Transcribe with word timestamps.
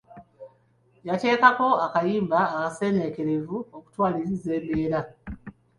Yateekeko 1.07 1.67
akayimba 1.85 2.37
akaseeneekerevu 2.55 3.57
okutwaliriza 3.77 4.49
embeera. 4.59 4.99